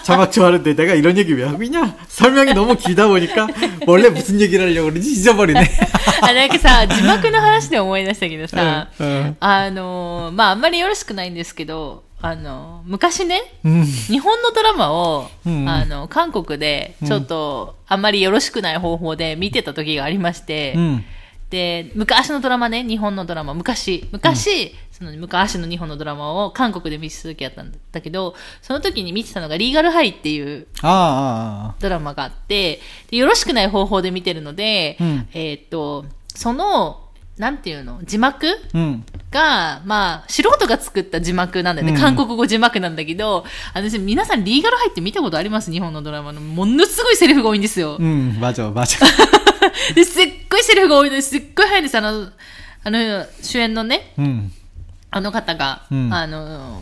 [0.04, 1.95] 자막 좋아하는데 내가 이런 얘기 왜 하고 있냐?
[2.08, 3.48] 설명이 너무 길다 보니까
[3.88, 5.67] 원래 무슨 얘기를 하려고 그러는지 잊어버리네.
[6.21, 13.84] あ、なんかさ、字幕の話で思い出したけどさ、 응, あの、まあ、あんまりよろしくないんですけど、あの、昔ね、 응.
[13.84, 21.04] 日本のドラマを、うんあの、韓国で、ちょっと、あんまりよろしくない方法で見てた時がありまして、 응.
[21.51, 38.01] で昔のドラマね日本のドラマ昔昔、うん、その昔の日本のドラマを韓国で見続けやったんだけどその時に見てたのが「リーガルハイ」っていうドラマがあってでよろしくない方法で見てるので、うん、えっ、とそのなんていうの？
[38.05, 41.95] 字幕、うん、が、まあ、素人が作った字幕なんだよね。
[41.95, 45.73] うん、韓国語字幕なんだけど、あの、皆さんリーガルハイって見たことあります？
[45.73, 46.41] 日本のドラマの。
[46.43, 47.97] ものすごいセリフが多いんですよ。
[47.99, 49.07] うん、バジョ、バジョ。
[49.95, 51.30] で、すっごいセリフが多いです。
[51.30, 51.98] すっごい早いんです。
[51.98, 52.30] あの、
[52.84, 54.52] あの、主演のね、 응,
[55.12, 56.82] あの方が、うんあの、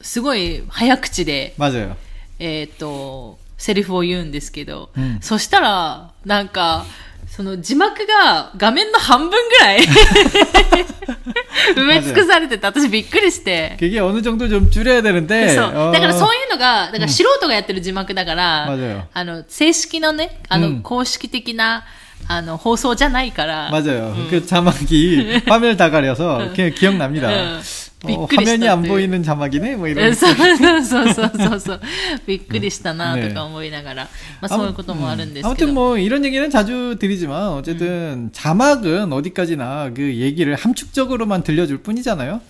[0.00, 1.94] すごい早口で、 맞아요.
[2.38, 6.84] えーっと、セリフを言うんですけど、うんそしたら、なんか、
[7.28, 9.80] その字幕が画面の半分ぐらい
[11.76, 13.76] 埋め尽くされてて、私びっくりして。
[13.78, 15.54] 그게 어느 정도 좀 줄여야 되는데.
[15.54, 15.90] そう。
[15.90, 19.04] 어, だからそういうのが、だから素人がやってる字幕だから、 맞아요.
[19.12, 21.84] あの、正式のね、あの、うん公式的な、
[22.28, 24.14] あの、放送じゃないから、 맞아요.
[24.30, 27.28] 그 자막이 화면을 다 가려서 그 기억납니다.
[27.28, 27.60] うん。
[28.06, 29.76] びっ 어, くりした 화면이 っ 안 ていう 보이는 자막이네?
[29.76, 30.08] 뭐 う 이런.
[30.10, 31.80] んそうそうそうそうそう。
[32.26, 34.02] びっくりしたなねとか思いながら、
[34.40, 35.72] まあそういうこともあるんですけ 아무튼 ど。
[35.74, 42.40] 뭐 이런 얘기는 자주 드리지만 어쨌든 자막은 어디까지나 그 얘기를 함축적으로만 들려줄 뿐이잖아요.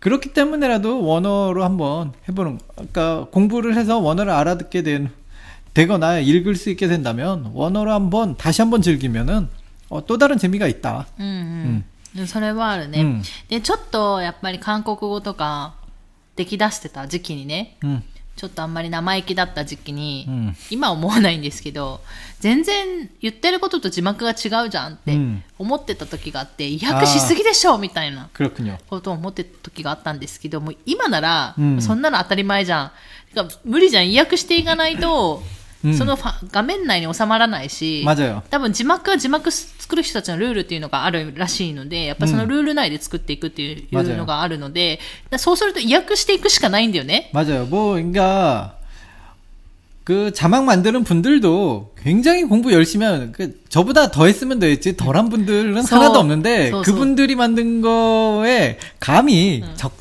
[0.00, 5.10] 그렇기 때문에라도 원어로 한번 해보는 그러니까 공부를 해서 원어를 알아듣게 된
[5.74, 9.48] 되거나 읽을 수 있게 된다면 원어로 한번 다시 한번 즐기면은
[9.88, 11.06] 어, 또 다른 재미가 있다.
[11.18, 11.84] うん
[12.16, 12.26] うん。
[12.26, 13.02] それはあるね。
[13.02, 15.74] うんで、ちょっとやっぱり韓国語とか
[16.34, 18.02] 出来出してた時期にね、 음,
[18.36, 22.00] ちょっとあんまり生意気だった時期に、 음, 今は思わないんですけど、
[22.40, 28.78] 全然言ってることと字幕が違うじゃんってうん思ってた時があって、威訳しすぎでしょみたいな 그렇군요.
[28.88, 32.92] ことを思ってた時があったんですけど、もう今なら、うんそんなの当たり前じゃん。
[33.28, 34.10] てか無理じゃん。
[34.10, 35.56] 威訳していかないと、うん
[35.96, 38.42] そのファ画面内に収まらないし、 맞아요.
[38.50, 44.98] 多分字幕は字幕作る人たちのルールっていうのがあるらしいので、やっぱそのルール内で作っていくっていう맞아요 のがあるので、
[45.30, 47.30] だそうすると威訳していくしかないんだよね。
[47.32, 47.68] 맞아요.
[47.68, 48.74] 뭐, 그러니까
[50.11, 55.81] 그 자막 만드는 분들도 굉장히 공부 열심히 하는 그 저보다 더 했으면 되겠지 덜한 분들은
[55.83, 56.91] 서- 하나도 없는데 서- 서.
[56.91, 59.93] 그분들이 만든 거에 감이 적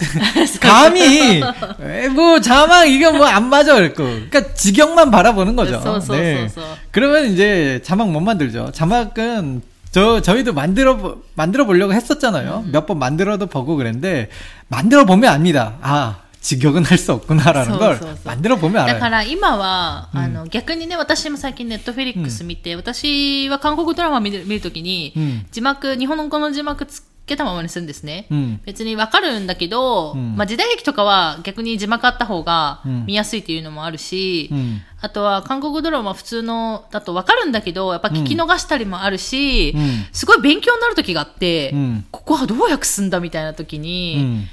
[0.60, 1.40] 감이
[1.80, 5.78] 에, 뭐 자막 이거 뭐안 맞아 그랬고 그러니까 직역만 바라보는 거죠.
[6.16, 6.48] 네.
[6.48, 6.60] 서.
[6.90, 8.70] 그러면 이제 자막 못 만들죠.
[8.72, 12.64] 자막은 저 저희도 만들어 보- 만들어 보려고 했었잖아요.
[12.72, 14.28] 몇번 만들어도 보고 그랬는데
[14.66, 15.74] 만들어 보면 압니다.
[15.82, 19.09] 아 직역은 할 수 없구나라는 そう 걸 そうそう 만들어 보면 だか 알아요.
[19.09, 28.27] ら今は、あの、逆にね、私も最近ネットフェリックス見て、私は韓国ドラマ見る見るときに、うん字幕、日本の語の字幕つけたままにするんですね。
[28.29, 44.47] うん別にわかるんだけど、うんまあ時代劇とかは逆に字幕あった方がうん見やすいっていうのもあるし、うん あとは韓国ドラマ普通のだとわかるんだけど、やっぱ聞き逃したりもあるし、うんすごい勉強になる時があって、うんここはどう訳すんだみたいな時に、 음.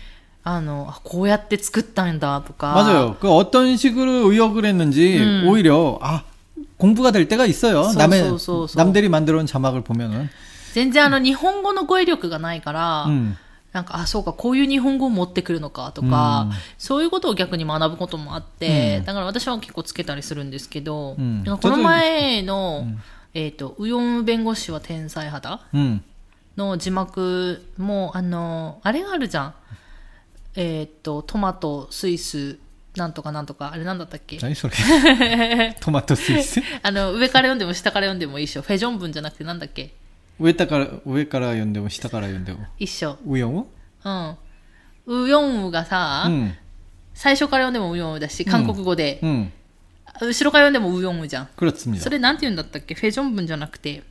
[0.46, 2.74] あの、あこうやって作ったんだとか。
[2.74, 3.16] 맞아요.
[3.20, 5.48] 그 어떤 식으로 의역을 했는지 음.
[5.48, 6.24] 오히려 아
[6.78, 7.84] 공부가 될 때가 있어요.
[7.84, 8.78] 소, 남의 소, 소, 소.
[8.78, 10.28] 남들이 만들어 온 자막을 보면은.
[10.74, 13.36] 全然あの日本語の語彙力がないから、 음.
[13.72, 22.86] なんか、あ、そうか、こういう日本語を持ってくるのかとか、うんそういうことを逆に学ぶこともあって、うんだから私は結構つけたりするんですけど、うんなんかこの前の、
[23.32, 26.00] えっ、と、ウヨン弁護士は天才肌 음.
[26.56, 29.54] の字幕も、あの、あれがあるじゃん。
[30.59, 32.57] えー、っとトマトスイス
[32.95, 34.37] なんとかなんとかあれなんだったっけ？
[34.39, 34.73] 何それ？
[35.79, 36.59] トマトスイス？
[36.81, 38.63] あの上から読んでも下から読んでもいいしょ。
[38.63, 39.93] フェジョン文じゃなくてなんだっけ？
[40.39, 42.65] 上から上から読んでも下から読んでも。
[42.79, 43.17] 一緒。
[43.25, 43.67] ウヨン
[44.03, 44.37] うん。
[45.23, 46.53] ウヨンウがさ、うん、
[47.13, 49.29] 最初から読んでもウヨンウだし韓国語で、うん。
[50.21, 51.49] うん、後ろから読んでもウヨンウじゃん。
[51.99, 52.95] それなんて言うんだったっけ？
[52.95, 54.03] フェジョン文じゃなくて。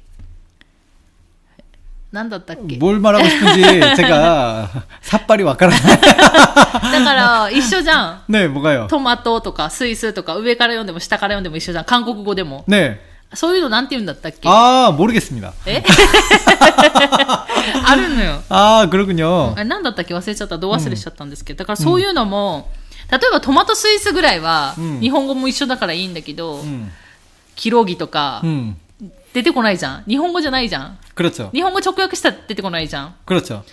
[2.11, 3.61] なんだったっけ 뭘 말하고 싶은지
[3.95, 4.69] 제가
[5.01, 5.71] 삿발이 와까라.
[5.71, 8.21] だから、一緒じゃん。
[8.27, 8.87] 네, 뭐가요?
[8.87, 11.85] トマトとかスイスとか上から読んでも下から読んでも一緒じゃん。
[11.85, 12.65] 韓国語でも。
[12.67, 12.97] 네.
[13.33, 15.53] そういうのなんて言うんだったっけ 아, 모르겠습니다.
[15.65, 15.81] え
[17.85, 18.43] あるのよ。
[18.49, 19.53] 아, 그렇군요.
[19.55, 20.57] あれなんだったっけ忘れちゃった。
[20.57, 21.59] ど忘れしちゃったんですけど。
[21.59, 22.69] だからそういうのも、
[23.09, 26.91] 例えばトマトスイスぐらいは、うん日本語も一緒だからいいんだけど、 음.
[27.55, 28.75] キロギとか、 음.
[29.33, 30.03] 出てこないじゃん。
[30.07, 30.97] 日本語じゃないじゃん。
[31.15, 31.49] 그렇죠.
[31.53, 33.15] 日本語直訳したら出てこないじゃん。
[33.25, 33.63] 그렇죠.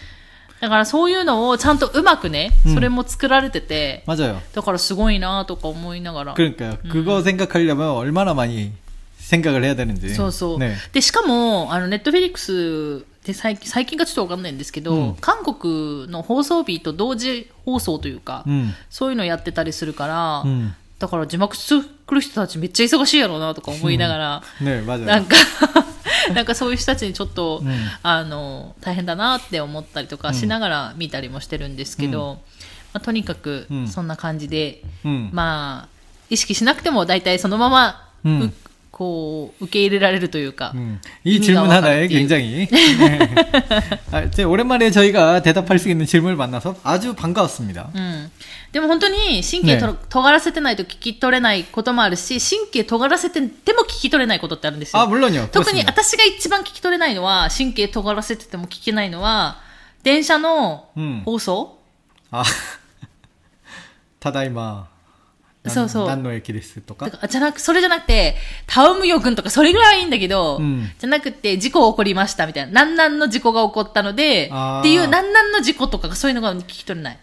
[0.60, 4.36] だからそういうのをちゃんとうまくね、うんそれも作られてて、 맞아요.
[4.54, 6.34] だからすごいなとか思いながら。
[6.34, 6.78] 그러니까요.
[6.90, 8.72] 그거 생각하려면 얼마나 많이
[9.18, 10.14] 생각을 해야 되는지.
[10.14, 10.58] そうそう。
[10.58, 10.74] 네.
[10.92, 18.70] で、しかも、あの、ネットフェリックスで最近、最近かちょっとわかんないんですけど、うん韓国の放送日と同時放送というか、 음.
[18.90, 20.72] そういうのやってたりするから、 음.
[21.03, 25.35] だから字幕作る人たちめっちゃ忙しいやろうなとか思いながら、うん、ねマジなんか
[26.33, 32.39] なんかそういう人たちにちょっと、うん、あの大変だなって思ったりとかしながら見たりもしてるんですけど、うん、ま
[32.93, 34.81] あ、とにかくそんな感じで、
[35.33, 35.93] まあ
[36.29, 38.07] 意識しなくても大体そのまま、
[38.92, 41.00] こう、受け入れられるというか、 음.
[41.24, 42.14] 이 의미가 질문 하나에 와닿지.
[42.14, 43.34] 굉장히 네.
[44.10, 47.90] 아, 이제 오랜만에 저희가 대답할 수 있는 질문을 만나서 아주 반가웠습니다.
[47.94, 48.30] うん。
[48.72, 55.00] でも本当に神経と、ね尖らせてないと聞き取れないこともあるし、神経尖らせてても聞き取れないことってあるんですよ。
[55.02, 55.48] 아 물론요.
[55.52, 55.92] 特に 그렇습니다.
[55.92, 59.60] 私が一番聞き取れないのは、神経尖らせてても聞けないのは、
[60.02, 61.78] 電車のうん放送、
[62.30, 62.42] 아
[64.20, 64.52] 타다이마.
[64.54, 64.91] 난-
[65.66, 66.08] そうそう。
[66.08, 77.18] 난노의 기리스 とかだからじゃなく、それじゃなくて、タウムヨ君とかそれぐらいはいいんだけど、うんじゃなくて、事故起こりましたみたいな、なんなんの事故が起こったので、あーっていう、なんなんの事故とかそういうのが聞き取れない。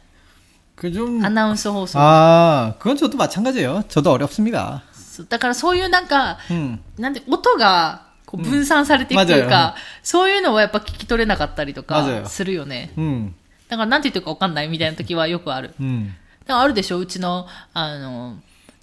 [0.76, 1.26] 그 좀.
[1.26, 1.98] アナウンス放送。
[1.98, 3.86] 아, 그건 저도 마찬가지예요.
[3.88, 4.84] 저도 어렵습니다.
[4.94, 6.80] そうだからそういうなんか、 음.
[7.00, 12.92] なんで、音がこう分散されていくといううんか、そういうのはやっぱ聞き取れなかったりと맞아요 かするよね。
[12.98, 13.32] 음.
[13.70, 15.74] だからなんて言ってるかわかんないみたいな時はよくある。
[15.80, 16.08] 음.
[16.08, 18.38] だから あるでしょうちの、あの、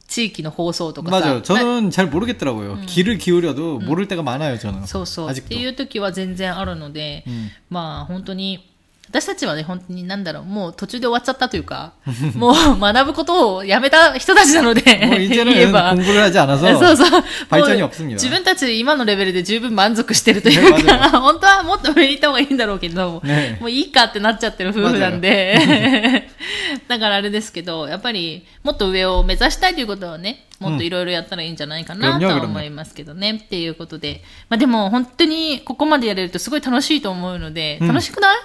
[0.08, 1.20] 地域の放送とかさ。
[1.20, 1.42] 맞아요.
[1.42, 2.78] 저는 잘 모르겠더라고요.
[2.86, 4.84] 귀를 기울여도 모를 때가 많아요, 저는.
[4.86, 5.30] そうそう。
[5.30, 5.54] って 아직도.
[5.54, 8.68] いう時は全然あるので、うんまあ本当に、
[9.08, 11.92] 私たちはね、本当になんだろう、もう途中で終わっちゃったというか、
[12.34, 15.92] もう学ぶことをやめた人たちなので、 뭐 言え 이제는 ば。
[15.94, 17.22] 공부를 하지 않아서 そうそう。
[17.50, 18.14] 발전이 もう 없습니다.
[18.14, 26.28] 自分たち今のレベルで十分満足してるというねか、 本当はもっと上に行った方がいいんだろうけど、ねもういいかってなっちゃってる夫婦なんで、
[26.88, 34.22] だからあれですけど、やっぱりもっと上を目指したいということはね、もっといろいろやったらいいんじゃないかなとは思いますけどね、っていうことで。
[34.48, 38.36] まあでも本当にここまでやれるとすごい楽しいと思うので、うん楽しくない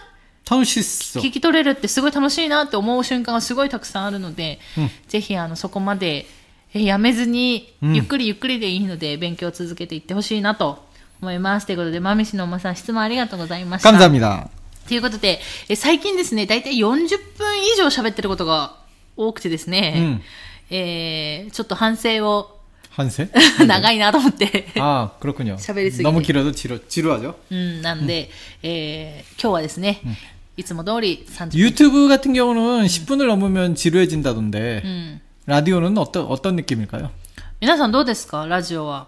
[0.45, 1.19] 타운시스.
[1.19, 6.25] 聞き取れるってすごい楽しいなって思う瞬間がすごいたくさんあるので、うんぜひあのそこまで
[6.73, 10.85] えやめずに、うんゆっくりゆっくりでいいので勉強を続けていってほしいなと
[11.21, 11.65] 思います。
[11.65, 13.89] ということで、まみしのおまさん質問ありがとうございました。
[13.91, 14.60] 감사합니다.
[14.87, 18.75] ということで、え最近ですね、だいたい40分以上喋ってることが
[19.17, 20.21] 多くてですね、うん
[20.69, 22.57] えーちょっと反省を
[22.95, 23.29] 한세?
[23.67, 25.57] 長いなと思って、 아, 그렇군요.
[25.57, 26.03] 샤베리스기.
[26.03, 27.35] 너무 길어도 지루, 지루하죠?
[27.51, 28.29] うん、なんで、
[28.63, 30.01] えー今日はですね、
[30.57, 31.59] いつも通り30分。
[31.59, 35.21] 유튜브 같은 경우는 10분을 넘으면 지루해진다던데, うん。
[35.45, 37.11] 라디오는 어떤, 어떤 느낌일까요?
[37.59, 39.07] 皆さんどうですかラジオは。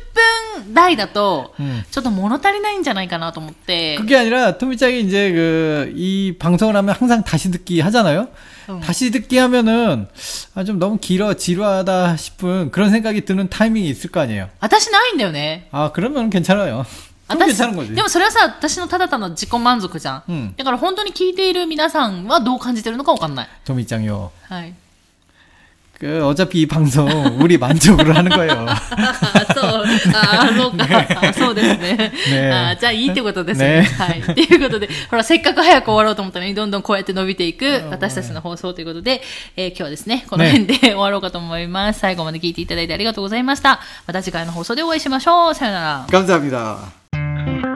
[0.54, 3.96] 分 台だとうん、ちょっと物足りないんじゃないかなと思って。
[3.98, 8.28] 그게 아니라 토미짱이 이제 그 이 방송을 하면 항상 다시 듣기 하잖아요.
[8.68, 8.80] 응.
[8.80, 10.08] 다시 듣기 하면은
[10.54, 14.48] 아 좀 너무 길어 지루하다 싶은 그런 생각이 드는 타이밍이 있을 거 아니에요.
[14.60, 15.68] 私ないんだよね。
[15.72, 16.84] 아 그러면 괜찮아요.
[17.28, 17.94] 그럼 私 괜찮은 거지.
[17.94, 20.22] でもそれはさ、私のただ単の自己満足じゃん。
[20.28, 23.48] うんだから本当に聞いている皆さんはどう感じてるのかわかんない。
[23.66, 24.30] 토미짱요.
[24.48, 24.74] はい。
[26.00, 27.08] 그 어차피 이 방송
[27.40, 28.66] 우리 만족으로 하는 거예요.
[28.68, 28.76] あ
[29.54, 29.84] そう、
[30.14, 30.86] あそうか。
[31.22, 32.12] あそうですね。
[32.30, 33.80] ねあじゃあいいってことですね。
[33.80, 34.20] ねはい。
[34.20, 39.22] ということで、ほら、せっかく早く終わろうと思ったのに、どんどんこうやって伸びていく私たちの放送ということで、
[39.56, 42.00] えー今日はですね、この辺で終わろうかと思います。
[42.00, 43.80] 最後まで聞いていただいてありがとうございました。
[44.06, 45.54] また次回の放送でお会いしましょう。
[45.54, 46.06] さよなら。
[46.10, 47.69] 감사합니다.